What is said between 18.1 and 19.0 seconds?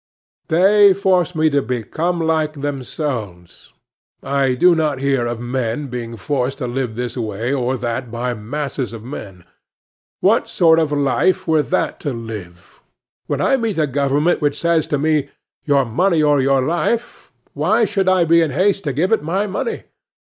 be in haste to